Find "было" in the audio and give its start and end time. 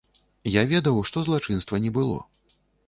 2.01-2.17